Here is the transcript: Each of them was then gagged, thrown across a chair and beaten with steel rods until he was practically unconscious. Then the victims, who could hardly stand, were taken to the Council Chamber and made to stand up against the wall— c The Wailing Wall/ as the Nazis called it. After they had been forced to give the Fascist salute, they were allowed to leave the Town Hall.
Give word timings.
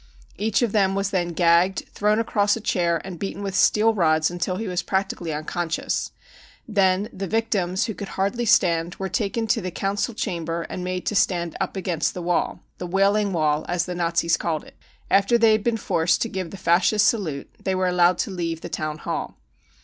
Each 0.35 0.63
of 0.63 0.71
them 0.71 0.95
was 0.95 1.11
then 1.11 1.27
gagged, 1.27 1.87
thrown 1.93 2.17
across 2.17 2.55
a 2.55 2.59
chair 2.59 2.99
and 3.05 3.19
beaten 3.19 3.43
with 3.43 3.53
steel 3.53 3.93
rods 3.93 4.31
until 4.31 4.55
he 4.55 4.67
was 4.67 4.81
practically 4.81 5.31
unconscious. 5.31 6.11
Then 6.67 7.07
the 7.13 7.27
victims, 7.27 7.85
who 7.85 7.93
could 7.93 8.07
hardly 8.17 8.47
stand, 8.47 8.95
were 8.95 9.09
taken 9.09 9.45
to 9.45 9.61
the 9.61 9.69
Council 9.69 10.15
Chamber 10.15 10.63
and 10.63 10.83
made 10.83 11.05
to 11.05 11.13
stand 11.13 11.55
up 11.61 11.75
against 11.75 12.15
the 12.15 12.23
wall— 12.23 12.61
c 12.61 12.61
The 12.79 12.87
Wailing 12.87 13.31
Wall/ 13.31 13.63
as 13.69 13.85
the 13.85 13.93
Nazis 13.93 14.37
called 14.37 14.63
it. 14.63 14.75
After 15.11 15.37
they 15.37 15.51
had 15.51 15.63
been 15.63 15.77
forced 15.77 16.19
to 16.23 16.29
give 16.29 16.49
the 16.49 16.57
Fascist 16.57 17.05
salute, 17.05 17.53
they 17.63 17.75
were 17.75 17.87
allowed 17.87 18.17
to 18.25 18.31
leave 18.31 18.61
the 18.61 18.69
Town 18.69 18.97
Hall. 18.97 19.37